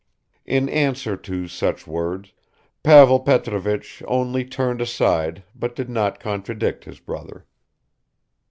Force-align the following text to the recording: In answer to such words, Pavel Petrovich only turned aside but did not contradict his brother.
In 0.47 0.67
answer 0.67 1.15
to 1.15 1.47
such 1.47 1.85
words, 1.85 2.33
Pavel 2.81 3.19
Petrovich 3.19 4.01
only 4.07 4.43
turned 4.43 4.81
aside 4.81 5.43
but 5.53 5.75
did 5.75 5.91
not 5.91 6.19
contradict 6.19 6.85
his 6.85 6.99
brother. 6.99 7.45